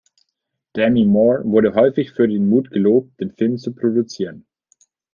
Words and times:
Demi 0.75 1.05
Moore 1.05 1.43
wurde 1.45 1.75
häufig 1.75 2.09
für 2.13 2.27
den 2.27 2.49
Mut 2.49 2.71
gelobt, 2.71 3.19
den 3.21 3.33
Film 3.33 3.59
zu 3.59 3.71
produzieren. 3.75 4.47